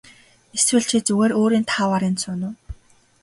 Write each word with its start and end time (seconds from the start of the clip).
Эсвэл 0.57 0.83
чи 0.89 0.97
зүгээр 1.07 1.31
өөрийн 1.39 1.65
тааваар 1.69 2.03
энд 2.09 2.19
сууна 2.23 2.45
уу. 2.49 2.55